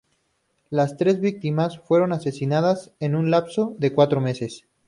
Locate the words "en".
2.99-3.15